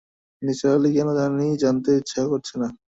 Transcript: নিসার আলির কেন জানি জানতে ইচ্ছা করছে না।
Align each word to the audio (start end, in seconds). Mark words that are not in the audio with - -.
নিসার 0.41 0.71
আলির 0.75 0.93
কেন 0.95 1.09
জানি 1.19 1.47
জানতে 1.63 1.89
ইচ্ছা 1.99 2.21
করছে 2.31 2.55
না। 2.61 2.67